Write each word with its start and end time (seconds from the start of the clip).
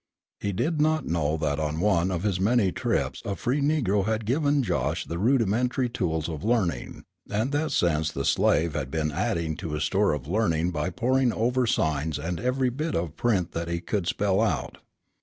He 0.39 0.51
did 0.51 0.81
not 0.81 1.05
know 1.05 1.37
that 1.37 1.59
on 1.59 1.79
one 1.79 2.09
of 2.09 2.23
his 2.23 2.39
many 2.39 2.71
trips 2.71 3.21
a 3.23 3.35
free 3.35 3.61
negro 3.61 4.03
had 4.03 4.25
given 4.25 4.63
Josh 4.63 5.05
the 5.05 5.19
rudimentary 5.19 5.89
tools 5.89 6.27
of 6.27 6.43
learning, 6.43 7.03
and 7.29 7.51
that 7.51 7.71
since 7.71 8.11
the 8.11 8.25
slave 8.25 8.73
had 8.73 8.89
been 8.89 9.11
adding 9.11 9.55
to 9.57 9.73
his 9.73 9.83
store 9.83 10.13
of 10.13 10.27
learning 10.27 10.71
by 10.71 10.89
poring 10.89 11.31
over 11.31 11.67
signs 11.67 12.17
and 12.17 12.39
every 12.39 12.71
bit 12.71 12.95
of 12.95 13.15
print 13.15 13.51
that 13.51 13.67
he 13.67 13.79
could 13.79 14.07
spell 14.07 14.41
out. 14.41 14.79